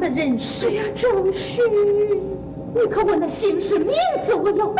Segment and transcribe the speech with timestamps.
[0.00, 0.72] 的认识。
[0.72, 1.60] 呀，周氏，
[2.74, 3.94] 你可问那姓氏名
[4.24, 4.74] 字，我要。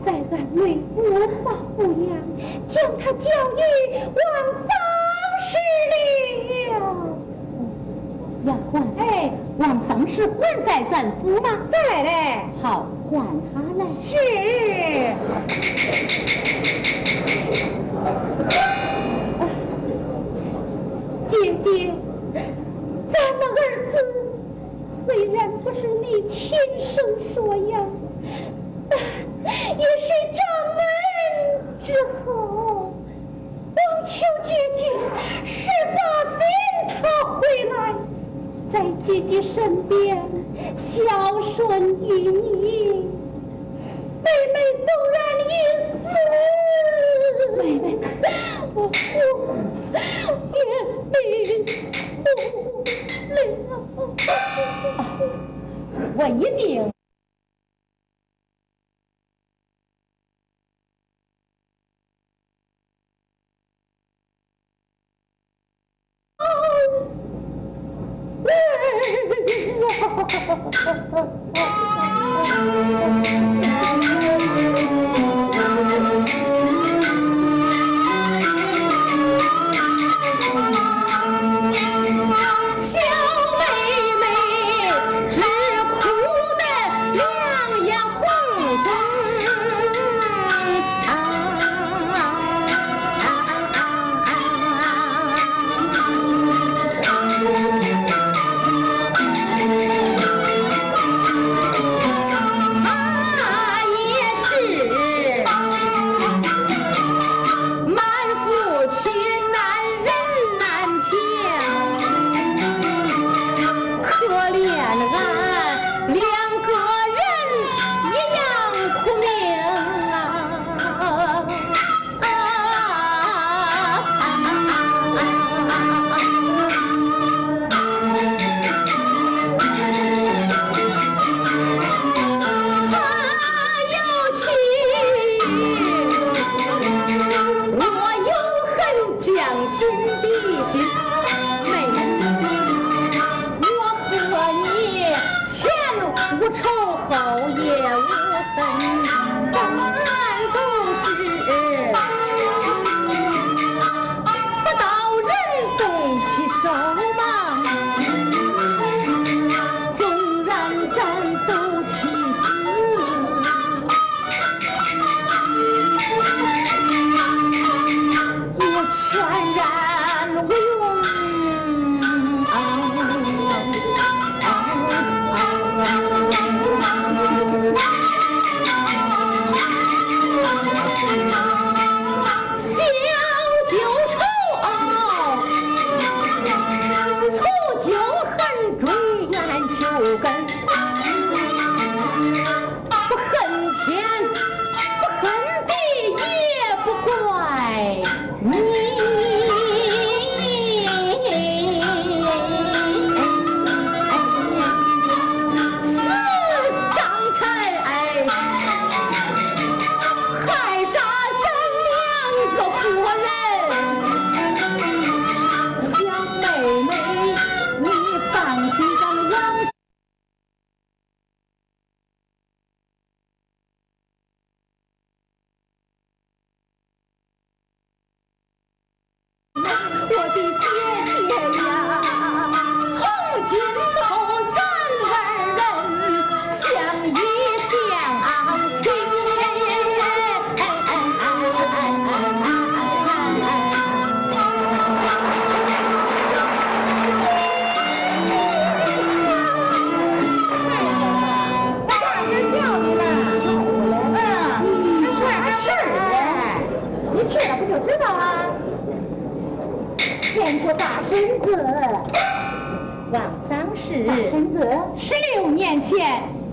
[0.00, 0.98] 在院内无
[1.42, 2.22] 话无言，
[2.66, 3.60] 将他交与
[3.98, 4.22] 王
[4.54, 4.68] 丧
[5.40, 5.50] 事
[5.90, 5.92] 了。
[8.44, 11.48] 丫鬟，哎，王丧事还在咱府吗？
[11.68, 12.08] 在嘞。
[12.62, 13.84] 好，换他来。
[14.06, 14.14] 是。
[21.28, 21.32] 姐
[21.62, 21.92] 姐，
[23.12, 23.94] 咱们儿子
[25.06, 27.97] 虽然不是你亲生所养。
[29.78, 30.40] 也是掌
[30.74, 30.80] 门
[31.78, 32.92] 之后，
[33.76, 34.10] 望求
[34.42, 34.80] 姐姐
[35.44, 35.98] 十八
[36.36, 36.38] 岁
[37.00, 37.00] 他
[37.34, 37.38] 回
[37.70, 37.94] 来，
[38.66, 40.20] 在姐姐身边
[40.76, 41.56] 孝顺
[42.02, 43.06] 于你。
[44.20, 45.50] 妹妹纵然已
[45.92, 46.02] 死，
[47.56, 47.84] 妹妹
[48.74, 48.76] 我
[51.22, 52.26] 一定不了。
[56.16, 56.97] 我一定。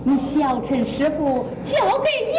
[0.08, 2.36] 你小陈师傅交给你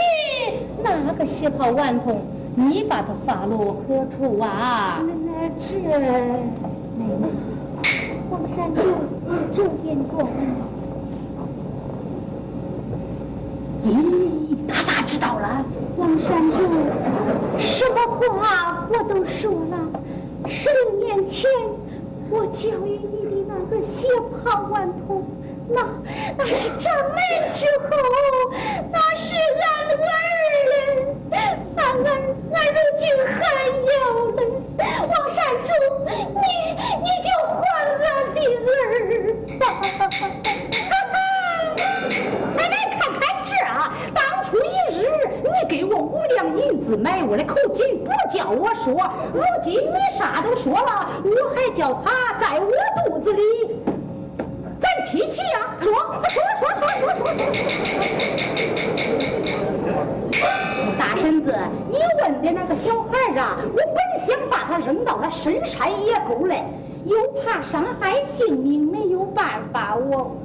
[0.82, 2.22] 那个喜袍顽童，
[2.56, 5.04] 你把他发落何处啊？
[5.06, 6.00] 那那这，奶
[7.20, 7.28] 奶，
[8.30, 8.82] 黄山就
[9.54, 10.30] 这边过。
[13.86, 15.66] 咦，他咋知道了？
[15.98, 16.58] 王山主，
[17.60, 17.98] 什么
[18.40, 19.78] 话我都说了。
[20.48, 21.50] 十六年前，
[22.30, 24.08] 我教育你的那个血
[24.42, 25.22] 泡顽童，
[25.70, 25.82] 那
[26.38, 27.18] 那是掌门
[27.54, 27.90] 之后，
[28.92, 30.00] 那是俺儿
[30.70, 31.32] 嘞，
[31.76, 32.08] 俺儿
[32.54, 33.38] 俺如今还
[33.68, 33.96] 有
[34.32, 34.40] 嘞。
[34.80, 35.70] 王山主，
[36.08, 36.12] 你
[37.04, 40.02] 你就还俺的儿吧。
[45.44, 48.94] 你给我五两银子买我的口巾，不叫我说。
[49.34, 52.72] 如今你啥都说了，我还叫他在我
[53.06, 53.42] 肚子里，
[55.10, 55.74] 提起呀？
[55.80, 57.32] 说说说说说说说。
[61.00, 61.56] 大婶子，
[61.90, 66.66] 你问的那个小孩啊，我本想把他扔到了深山野沟来，
[67.06, 70.36] 又怕伤害性命，没有办法，我。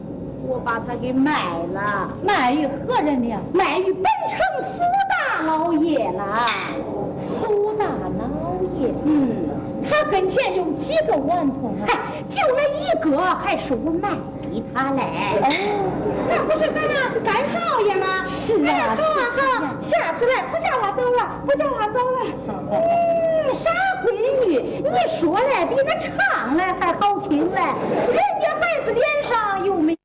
[0.44, 1.40] 我把他给卖
[1.72, 3.36] 了，卖与何人呢？
[3.52, 4.38] 卖与本城
[4.72, 6.46] 苏大老爷了。
[7.16, 9.28] 苏大老爷，嗯，
[9.82, 11.86] 他跟前有几个顽童啊？
[11.86, 14.10] 嗨，就那一个，还是我卖
[14.40, 15.02] 给他嘞。
[15.42, 15.46] 哦，
[16.28, 18.26] 那不是咱那干少爷吗？
[18.28, 22.18] 是啊，好啊好，下次来不叫他走了，不叫他走了。
[22.70, 23.70] 嗯，傻
[24.04, 27.60] 闺女，你说嘞比那唱嘞还好听嘞，
[28.08, 29.96] 人家孩子脸上又没。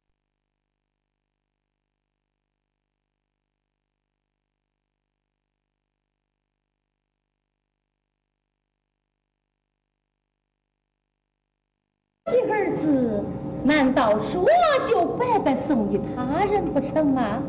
[12.31, 13.23] 的儿子，
[13.63, 14.45] 难道说
[14.85, 17.39] 就白白送与他人不成吗？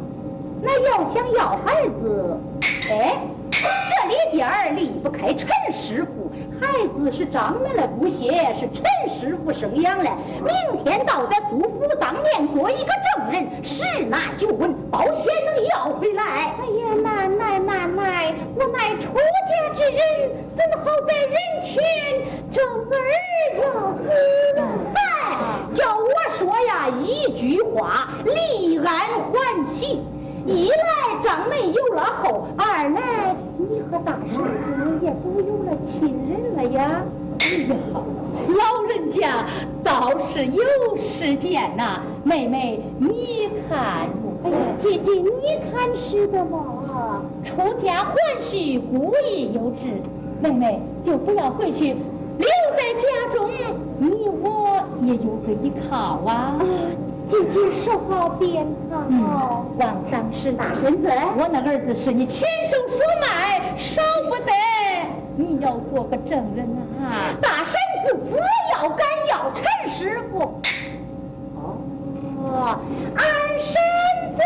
[0.62, 2.36] 那要想要孩子，
[2.90, 3.20] 哎，
[3.50, 6.30] 这里边离不开陈师傅。
[6.60, 10.10] 孩子是张门的姑谢，是陈师傅生养的。
[10.42, 16.22] 明天到咱苏府当面做一个证人，十拿九稳，保险能要回来。
[16.58, 20.00] 哎呀，奶奶奶奶，我乃出家之人，
[20.56, 21.82] 怎好在人前
[22.50, 22.96] 争儿
[23.56, 23.62] 要
[24.02, 24.06] 子？
[24.94, 25.36] 哎，
[25.74, 30.04] 叫我说呀，一句话，立案还刑。
[30.48, 37.02] 一来张梅有了后，二来你和大婶子也都有了亲人了呀。
[37.40, 37.76] 哎呀，
[38.48, 39.44] 老人家
[39.84, 40.62] 倒是有
[40.98, 42.00] 时间呐。
[42.24, 44.08] 妹妹，你看
[44.42, 44.56] 哎呀？
[44.78, 47.20] 姐姐，你看是的嘛？
[47.44, 49.88] 出家还须故意有之。
[50.40, 51.94] 妹妹就不要回去，
[52.38, 53.50] 留在家中，
[53.98, 56.58] 你我也有个依靠啊。
[57.28, 64.00] 姐姐说好便好，王丧事大婶子，我那儿子是你亲手所买，少
[64.30, 64.50] 不得。
[65.36, 66.66] 你要做个证人
[67.04, 67.36] 啊！
[67.40, 68.36] 大婶子只
[68.72, 70.58] 要敢要陈师傅，
[71.54, 71.76] 哦，
[73.14, 73.22] 二
[73.58, 73.76] 婶
[74.34, 74.42] 子。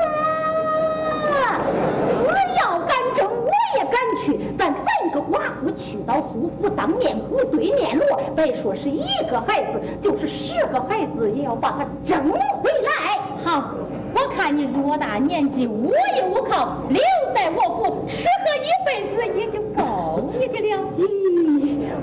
[2.11, 2.19] 只
[2.61, 3.42] 要敢争，我
[3.77, 3.95] 也敢
[4.25, 4.41] 去。
[4.59, 13.21] 咱三个寡妇去到苏府当面鼓对面锣，别说是一个孩子，就是十个孩子，也要把他争回来。
[13.45, 13.75] 好，
[14.15, 17.01] 我看你偌大年纪，无依无靠，留
[17.35, 20.79] 在我府，适合一辈子也就够你的了。
[20.99, 21.07] 咦，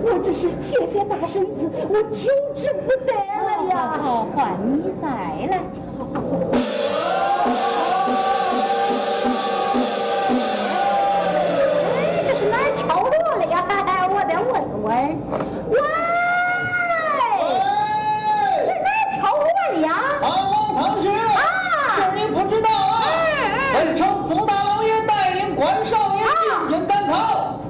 [0.03, 3.99] 我这是谢谢大婶子，我求之不得了呀！
[4.01, 5.07] 好，换你再
[5.47, 5.61] 来。
[15.00, 15.06] 喂。
[15.70, 15.80] 喂，
[18.66, 19.88] 这哪儿敲锣了呀？
[20.22, 20.28] 啊，
[20.76, 21.41] 王苍师，啊，
[21.95, 23.00] 是你不知道啊。
[23.74, 26.24] 本城苏大老爷带领关少爷
[26.68, 27.16] 进京赶考，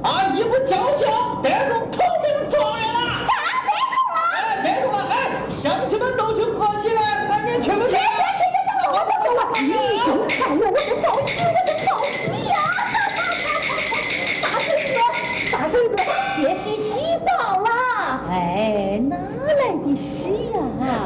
[0.01, 1.07] 啊，一不侥幸
[1.43, 2.97] 得中头名状元了。
[3.23, 3.29] 啥
[3.67, 4.17] 得中了？
[4.33, 4.97] 哎，得中了！
[5.11, 5.13] 哎，
[5.47, 7.91] 乡亲们都去贺喜来，赶紧去不去？
[7.91, 9.69] 去去去去，等我等我，你
[10.03, 12.07] 就看我，我是报喜，我是报喜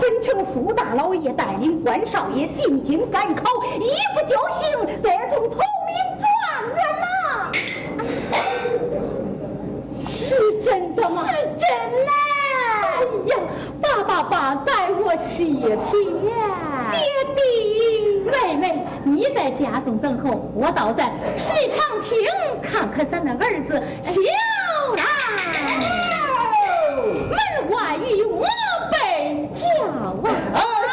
[0.02, 3.44] 本城苏大老爷带领关少爷进京赶考，
[3.76, 4.62] 一不就行
[5.02, 5.58] 得中头
[5.88, 6.28] 名状
[6.76, 7.06] 元了。
[10.08, 11.22] 是真的吗？
[11.22, 11.28] 是
[11.58, 11.70] 真
[12.06, 12.10] 嘞！
[12.84, 13.36] 哎呀，
[13.82, 15.78] 爸爸爸带我谢天，
[16.92, 16.96] 谢
[17.36, 17.40] 地，
[18.26, 18.64] 妹妹
[19.04, 22.12] 你在家中等候，我倒在水长亭
[22.62, 24.20] 看看咱的儿子小
[24.98, 25.04] 兰。
[27.30, 27.38] 门
[27.72, 28.46] 外与我
[29.54, 30.93] 叫啊。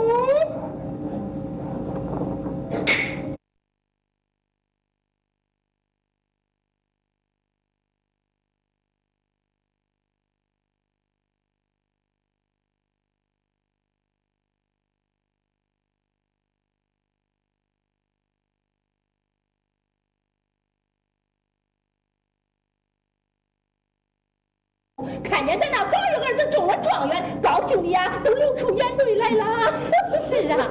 [25.23, 29.73] 看见咱那宝玉儿子中了状元，高兴的呀都流出眼泪来了。
[30.29, 30.67] 是啊，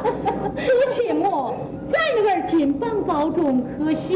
[0.57, 1.55] 苏亲母，
[1.91, 4.15] 咱那儿金榜高中，可喜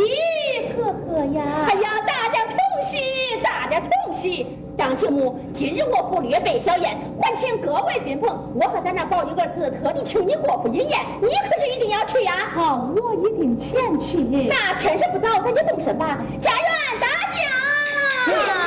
[0.74, 1.66] 可贺呀！
[1.68, 2.98] 哎呀，大家同喜，
[3.42, 4.46] 大家同喜！
[4.76, 8.28] 张庆母，今日我府略备小宴，还请各位宾朋。
[8.54, 12.50] 我和咱那宝一个字，特地请你过府饮宴，你可是一定要去呀！
[12.54, 14.18] 好，我一定前去。
[14.18, 16.18] 那天色不早，咱就动身吧。
[16.40, 16.60] 家园
[17.00, 18.63] 大驾！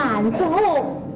[0.00, 0.46] 慢走，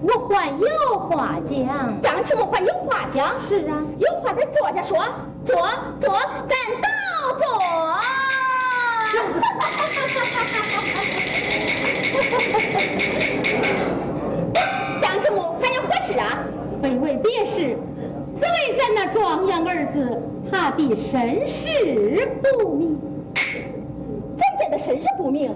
[0.02, 2.02] 我还有话讲。
[2.02, 3.34] 张庆母还有话讲？
[3.40, 5.02] 是啊，有话咱坐下说，
[5.42, 5.56] 坐
[5.98, 6.14] 坐，
[6.46, 6.88] 咱倒
[7.38, 7.44] 坐。
[15.00, 16.44] 张庆母还有何事啊？
[16.82, 17.78] 非为别事，
[18.38, 23.00] 只为咱那壮阳儿子，他的身世不明。
[23.34, 25.54] 怎见的身世不明？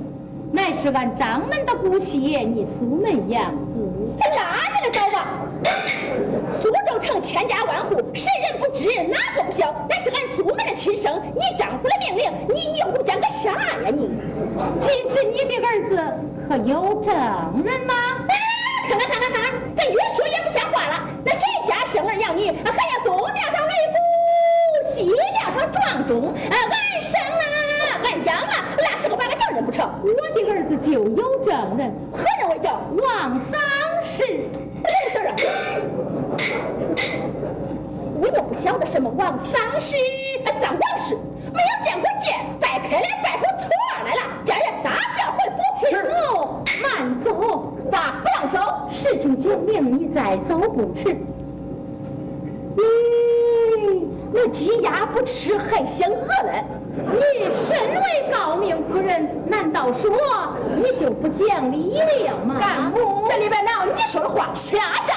[0.51, 3.89] 乃是俺张门的姑爷，你苏门养子。
[4.19, 5.45] 他哪里的刀啊？
[6.61, 9.75] 苏州城千家万户，谁人不知，哪个不晓？
[9.89, 11.21] 那是俺苏门的亲生。
[11.35, 14.11] 你丈夫的命令，你你胡讲个啥呀你？
[14.81, 16.15] 今是你的儿子，
[16.49, 17.15] 可有证
[17.65, 17.95] 人吗？
[18.89, 21.09] 看看看看看，这越说越不像话了。
[21.25, 26.33] 那谁家生儿养女，还要东庙上擂鼓，西庙上撞钟？
[26.33, 26.57] 啊，
[29.85, 31.05] 我的儿子就有
[31.45, 32.73] 证人，何人为证？
[32.97, 33.61] 王丧
[34.03, 34.25] 事。
[34.83, 35.35] 等等，
[38.21, 39.97] 我也不晓得什么王丧事、
[40.61, 43.69] 丧王事，没有见过这，拜开来拜出错
[44.05, 44.21] 来了。
[44.45, 45.81] 家人大叫回不去。
[46.29, 48.89] 哦，慢走，爸不让走？
[48.91, 51.17] 事情讲明，你再走不迟。
[52.77, 56.65] 咦，那鸡鸭不吃还想饿嘞？
[57.13, 60.11] 你身为诰命夫人，难道说
[60.77, 62.57] 你就不讲理了吗？
[62.61, 64.51] 干部，这里边哪有你说的话？
[64.55, 65.17] 瞎站。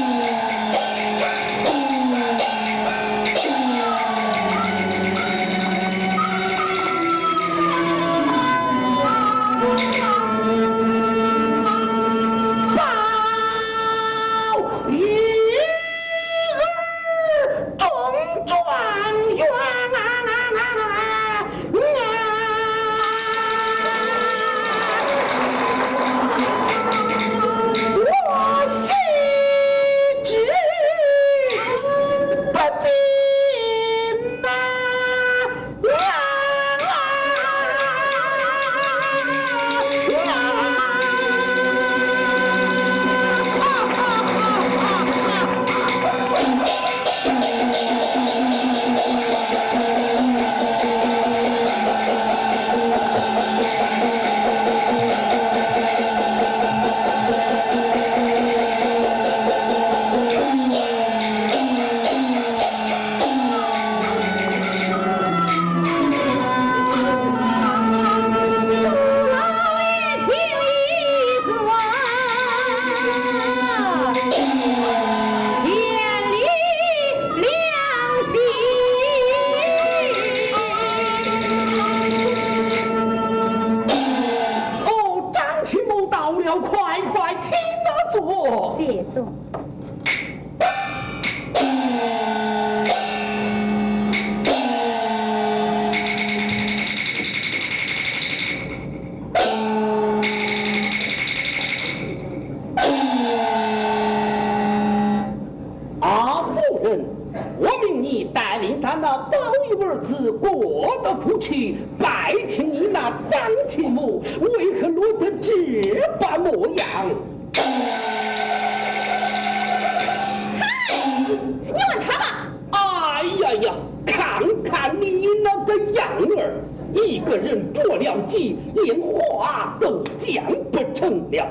[126.19, 126.53] 那个样儿，
[126.93, 131.47] 一个人着了急，连话都讲不成了。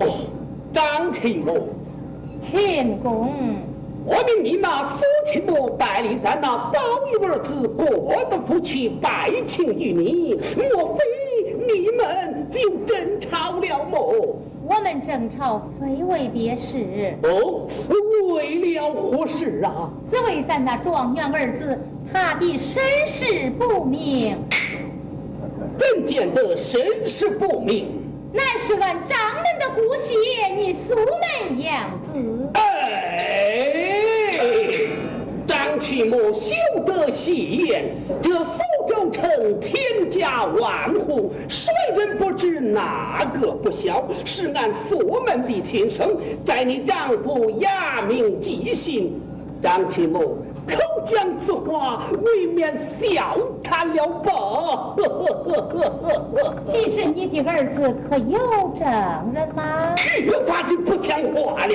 [0.00, 0.06] 哦，
[0.72, 1.68] 张亲母，
[2.40, 3.30] 秦公，
[4.04, 6.80] 我命你那苏亲母带领咱那包
[7.12, 7.86] 玉儿子过
[8.30, 11.04] 得福气，拜请于你，莫非
[11.66, 14.36] 你们就争吵了么？
[14.64, 17.66] 我们争吵非为别事，哦，
[18.34, 19.90] 为了何事啊？
[20.08, 21.76] 只为咱那状元儿子，
[22.12, 24.38] 他的身世不明，
[25.76, 28.00] 怎见得身世不明？
[28.32, 30.14] 乃是俺掌门的姑息，
[30.56, 32.48] 你苏门养子。
[32.54, 32.62] 哎，
[35.92, 36.54] 张启母休
[36.86, 37.84] 得戏言，
[38.22, 44.02] 这苏州城千家万户，谁人不知哪个不晓？
[44.24, 46.16] 是俺苏门的亲生，
[46.46, 49.20] 在你丈夫哑明记心。
[49.62, 54.96] 张启母口讲此话，未免笑谈了吧？
[56.68, 58.38] 其实你的儿子可有
[58.78, 58.88] 证
[59.34, 59.94] 人吗？
[60.24, 61.74] 越发的不像话了。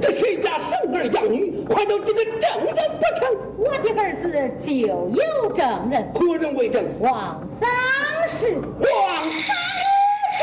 [0.00, 3.28] 这谁家生儿养女，快都这个证人不成？
[3.58, 4.30] 我的儿子
[4.62, 5.10] 就有
[5.56, 6.84] 证人，何人为证？
[7.00, 7.68] 王丧
[8.28, 8.56] 事。
[8.80, 9.56] 王三
[10.30, 10.42] 世。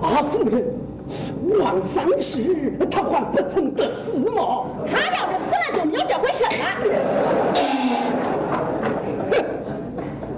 [0.00, 0.54] 啊，夫人，
[1.58, 4.66] 王丧事，他还不曾得死吗？
[4.90, 6.50] 他要是死了，就没有这回事了。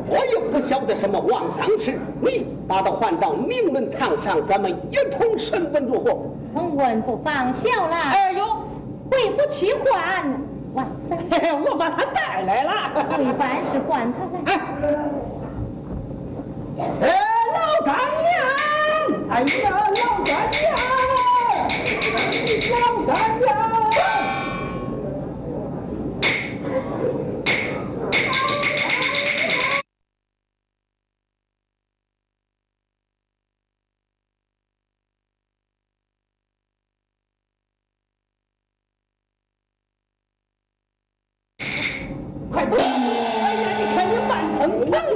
[0.08, 6.18] 哼，我又不晓得什么王丧事，你把他唤到明门堂上，咱们一同审问如何？
[6.54, 8.10] 同问不妨，小兰。
[8.10, 8.44] 哎呦，
[9.10, 10.40] 回府去唤
[10.74, 11.18] 王丧。
[11.30, 12.72] 嘿嘿， 我把他带来了。
[13.16, 14.58] 回办事唤他来。
[17.00, 17.04] 哎，
[17.54, 18.36] 老干娘！
[19.30, 19.76] 哎呀，老
[20.24, 20.64] 干娘！
[22.70, 23.08] 老干
[23.40, 23.48] 娘！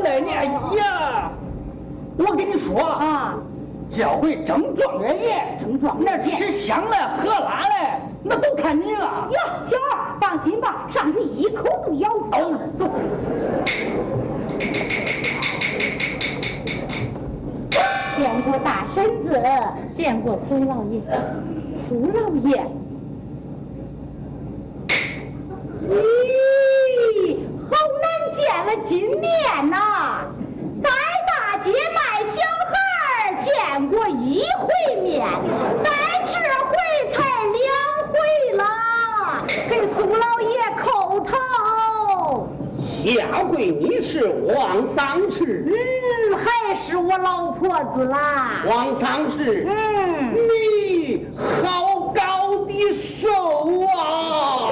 [0.05, 0.45] 哎
[0.77, 1.31] 呀！
[2.19, 3.39] 我跟你说啊，
[3.91, 9.29] 这回争状元宴，争状那吃香了喝辣了，那都看你了。
[9.31, 12.51] 哟，小二，放心吧，上去一口都咬不着。
[12.79, 12.91] 走。
[18.17, 19.43] 见过大婶子，
[19.95, 21.01] 见过苏老爷。
[21.89, 22.63] 苏老爷，
[25.89, 27.39] 咦，
[27.71, 30.25] 好难见了金面呐！
[30.83, 30.91] 在
[31.29, 32.73] 大街卖小孩
[33.15, 35.29] 儿见过一回面，
[35.85, 35.93] 但
[36.27, 36.33] 这
[36.67, 36.73] 回
[37.13, 37.63] 才两
[38.09, 38.13] 回
[38.57, 38.65] 了，
[39.69, 40.49] 给苏老爷
[40.83, 42.49] 叩头。
[42.81, 48.63] 下跪你是王丧事，嗯，还是我老婆子啦。
[48.67, 51.27] 王丧事，嗯，你
[51.63, 53.29] 好高的手
[53.87, 54.71] 啊！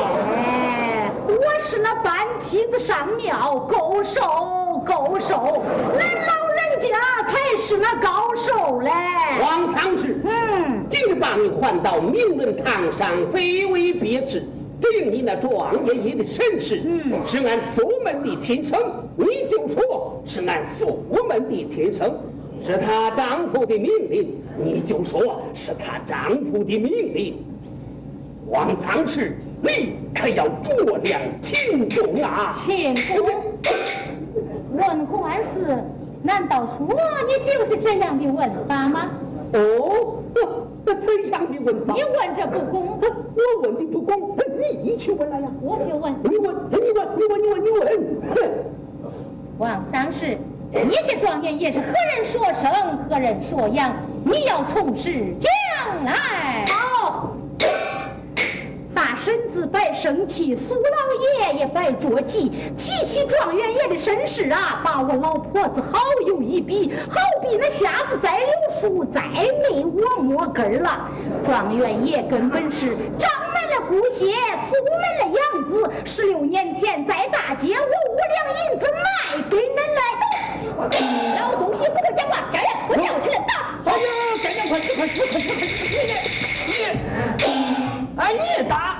[1.61, 6.89] 是那搬妻子上庙，够手够手，恁老人家
[7.27, 8.91] 才是那高手嘞。
[9.43, 14.43] 王丧事，嗯，今日把你唤到明伦堂上，非为别事，
[14.81, 18.81] 定你那状元爷的身世，嗯是俺苏门的亲生，
[19.17, 22.19] 你就说是俺苏门的亲生。
[22.67, 27.45] 是她丈夫的命令，你就说是她丈夫的命令。
[28.51, 32.53] 王丧事，你可要酌量轻重啊！
[32.65, 33.25] 秦公，
[34.73, 35.85] 问官司，
[36.21, 36.89] 难道说
[37.29, 39.09] 你就是这样的问法吗？
[39.53, 42.03] 哦，怎样的问法你？
[42.03, 44.37] 问这不公，我问的不公，
[44.83, 45.47] 你去问来呀！
[45.63, 47.81] 我就问你问，你问，你问，你问，你问，
[48.35, 48.51] 哼！
[49.59, 50.37] 王丧事，
[50.73, 51.87] 你这状元也是何
[52.17, 53.93] 人说生，何人说养？
[54.25, 56.65] 你要从实讲来。
[56.67, 57.31] 好。
[58.95, 60.81] 大婶子别生气，苏老
[61.51, 62.51] 爷也别着急。
[62.77, 68.49] 提起状元爷的身世啊，把我老婆子好有一比，好比那瞎子栽柳
[68.81, 71.09] 树，再没我摸根儿了。
[71.45, 74.27] 状元爷根本是张门的姑歇，
[74.69, 75.91] 苏门的养子。
[76.05, 80.01] 十六年前在大街，我五两银子卖给恁来。
[81.41, 83.53] 老东西不会讲话，家人我叫起来打
[83.93, 83.99] 呀，
[84.43, 85.65] 赶紧快吃快吃快吃快吃！
[85.85, 87.40] 你你，
[88.21, 88.99] 哎，你打，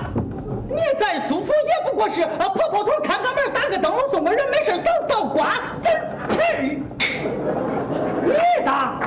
[0.67, 5.53] 你再舒服也不过是啊，跑跑腿看个门，打个灯笼送个人，没事扫扫瓜
[5.83, 5.89] 子
[6.31, 6.79] 吃。
[8.25, 8.33] 你
[8.65, 8.99] 打，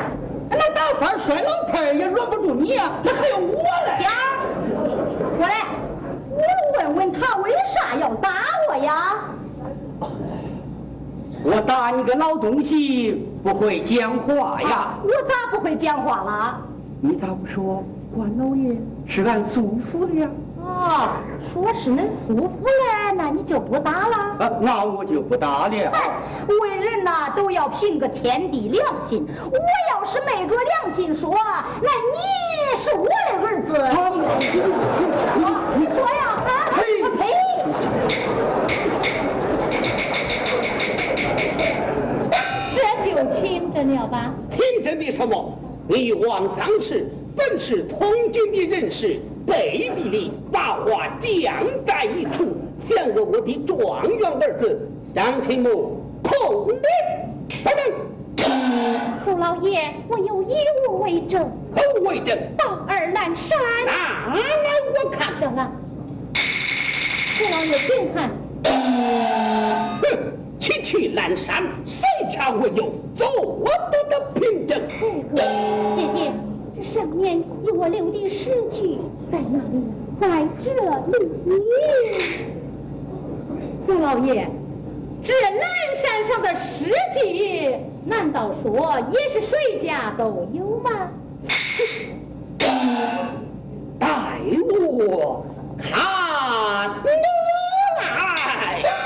[0.49, 3.97] 那打翻摔老盆也轮不住你呀，那还有我嘞。
[3.99, 4.15] 天儿，
[5.37, 5.67] 过来，
[6.31, 6.39] 我
[6.79, 8.31] 问问他为啥要打
[8.71, 9.15] 我呀？
[11.43, 14.95] 我打你个老东西，不会讲话呀！
[15.03, 16.61] 我咋不会讲话了？
[17.01, 17.85] 你咋不说
[18.15, 20.31] 关老爷是俺祖父的呀？
[20.65, 21.21] 啊，
[21.53, 24.17] 说是恁祖父嘞，那你就不打了？
[24.39, 25.75] 啊，那我就不打了。
[25.93, 26.11] 哎，
[26.49, 29.27] 为人呐都要凭个天地良心。
[29.51, 29.59] 我
[29.91, 31.35] 要是昧着良心说，
[31.83, 33.73] 那你是我的儿子，
[34.39, 34.71] 你愿意？
[35.01, 35.43] 你说，
[35.77, 36.23] 你说呀？
[36.47, 36.49] 啊，
[42.77, 44.33] 我这就听着了吧？
[44.51, 45.59] 听着你什么？
[45.87, 56.74] 你王丧时本是通军的人士，背地里把话讲在一处，想着我的状元儿子张青木控你，
[57.64, 57.74] 等
[58.37, 58.47] 等，
[59.24, 60.55] 父老爷，我有一
[60.89, 61.43] 物为证。
[61.74, 62.39] 后为证。
[62.57, 63.59] 到二南山。
[63.87, 64.43] 拿来
[65.05, 65.35] 我看。
[65.39, 65.72] 行了，
[66.35, 68.30] 父老爷请看。
[70.03, 70.05] 哼，
[70.61, 73.66] 区区南山，谁家我有做多
[74.09, 74.80] 的凭证？
[75.01, 75.07] 这
[75.37, 75.43] 个
[75.97, 76.54] 姐姐，这
[76.85, 78.99] 上面有我留的诗句，
[79.32, 79.82] 在哪里？
[80.20, 80.70] 在这
[81.11, 81.16] 里。
[83.85, 84.47] 宋老爷，
[85.22, 85.61] 这南
[85.97, 91.11] 山上的诗句，难道说也是谁家都有吗？
[93.99, 94.09] 待
[94.87, 95.45] 我
[95.78, 95.91] 看
[97.99, 99.04] 来。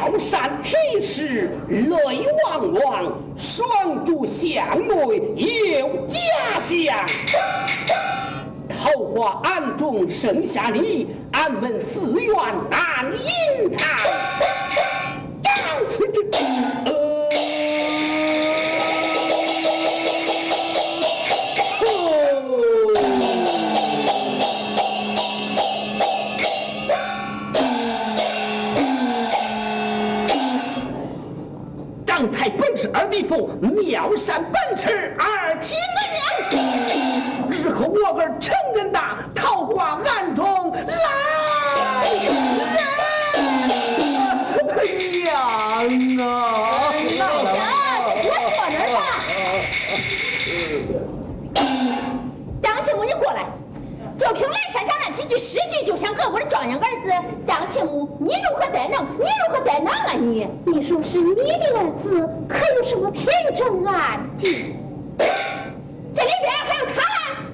[0.00, 5.18] 妙善体诗泪汪汪，双珠相对
[5.78, 7.06] 有家乡。
[8.68, 12.34] 桃花庵中剩下你，俺们寺院
[12.70, 13.86] 难隐藏。
[15.42, 15.52] 张
[15.90, 16.24] 此之
[32.90, 35.76] 才本是二弟父，妙善本是二亲
[36.50, 36.60] 娘。
[37.50, 40.78] 日后我儿成人大，桃花庵中来
[42.14, 42.26] 人。
[45.22, 46.30] 娘啊！
[48.22, 48.98] 我坐那儿吧。
[52.62, 53.44] 张庆武，你过来。
[54.18, 57.10] 就凭南山上那几句诗句，就想讹我的状元儿子
[57.70, 59.06] 庆武，你如何得能？
[59.16, 60.48] 你如何得能啊你？
[60.66, 64.74] 你说是你的儿子，可有什么凭证案记？
[66.12, 67.00] 这里边还有他
[67.32, 67.46] 呢，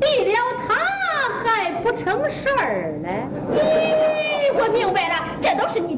[0.00, 0.38] 离了
[0.68, 0.74] 他
[1.48, 3.26] 还不成事儿嘞？
[3.54, 5.96] 咦，我明白了，这都是你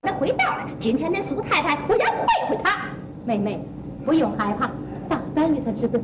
[0.00, 0.66] 那回道了。
[0.78, 2.16] 今天的苏太太，我要会
[2.48, 2.86] 会他。
[3.26, 3.62] 妹妹，
[4.06, 4.70] 不用害怕，
[5.08, 6.00] 大胆与他直对。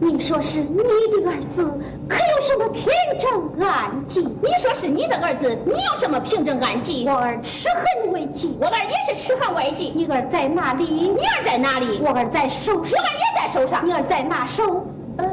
[0.00, 1.64] 你说是你的儿子，
[2.08, 2.86] 可有什么凭
[3.18, 4.20] 证案记？
[4.20, 7.04] 你说是你的儿子，你有什么凭证案记？
[7.08, 9.92] 我儿齿痕未记，我儿也是齿痕未记。
[9.94, 10.84] 你儿在哪里？
[10.84, 12.00] 你儿在哪里？
[12.02, 13.84] 我儿在手上，我儿也在手上。
[13.84, 14.86] 你儿在哪手？
[15.16, 15.26] 呃，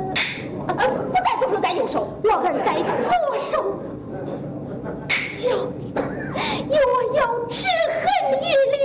[0.68, 2.08] 呃，不在左手，在右手。
[2.24, 3.80] 我儿在左手。
[5.10, 7.68] 小女，我要齿
[8.02, 8.06] 痕
[8.42, 8.76] 欲裂，